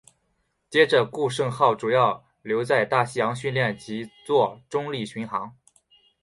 [0.67, 5.55] 接着顾盛号主要留在大西洋训练及作中立巡航。